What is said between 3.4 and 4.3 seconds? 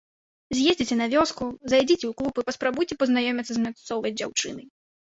з мясцовай